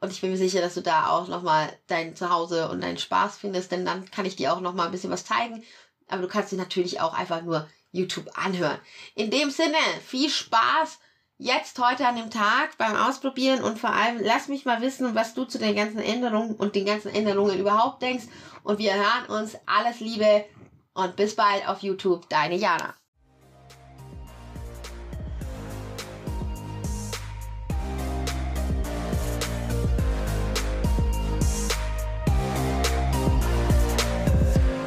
Und 0.01 0.13
ich 0.13 0.21
bin 0.21 0.31
mir 0.31 0.37
sicher, 0.37 0.61
dass 0.61 0.75
du 0.75 0.83
da 0.83 1.09
auch 1.09 1.29
nochmal 1.29 1.73
dein 1.87 2.15
Zuhause 2.15 2.69
und 2.69 2.83
deinen 2.83 2.99
Spaß 2.99 3.39
findest, 3.39 3.73
denn 3.73 3.85
dann 3.85 4.11
kann 4.11 4.27
ich 4.27 4.37
dir 4.37 4.53
auch 4.53 4.61
nochmal 4.61 4.87
ein 4.87 4.93
bisschen 4.93 5.11
was 5.11 5.25
zeigen. 5.25 5.63
Aber 6.09 6.23
du 6.23 6.29
kannst 6.29 6.53
dir 6.53 6.59
natürlich 6.59 7.01
auch 7.01 7.15
einfach 7.15 7.43
nur 7.43 7.67
YouTube 7.93 8.29
anhören. 8.35 8.79
In 9.15 9.31
dem 9.31 9.51
Sinne, 9.51 9.79
viel 10.05 10.29
Spaß 10.29 10.99
jetzt 11.39 11.79
heute 11.79 12.07
an 12.07 12.17
dem 12.17 12.31
Tag 12.31 12.77
beim 12.77 12.97
Ausprobieren 12.97 13.63
und 13.63 13.79
vor 13.79 13.91
allem 13.91 14.21
lass 14.23 14.49
mich 14.49 14.65
mal 14.65 14.83
wissen, 14.83 15.15
was 15.15 15.35
du 15.35 15.45
zu 15.45 15.59
den 15.59 15.75
ganzen 15.75 16.01
Änderungen 16.01 16.55
und 16.55 16.75
den 16.75 16.87
ganzen 16.87 17.15
Änderungen 17.15 17.59
überhaupt 17.59 18.03
denkst. 18.03 18.25
Und 18.63 18.79
wir 18.79 18.95
hören 18.95 19.27
uns. 19.29 19.57
Alles 19.67 20.01
Liebe 20.01 20.45
und 20.93 21.17
bis 21.17 21.37
bald 21.37 21.67
auf 21.69 21.81
YouTube. 21.83 22.29
Deine 22.29 22.57
Jana. 22.57 22.95